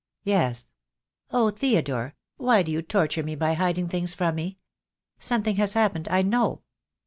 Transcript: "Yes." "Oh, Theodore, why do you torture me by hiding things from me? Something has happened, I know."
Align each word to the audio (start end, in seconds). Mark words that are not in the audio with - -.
"Yes." 0.23 0.65
"Oh, 1.29 1.51
Theodore, 1.51 2.15
why 2.37 2.63
do 2.63 2.71
you 2.71 2.81
torture 2.81 3.21
me 3.21 3.35
by 3.35 3.53
hiding 3.53 3.87
things 3.87 4.15
from 4.15 4.33
me? 4.33 4.57
Something 5.19 5.57
has 5.57 5.75
happened, 5.75 6.07
I 6.09 6.23
know." 6.23 6.63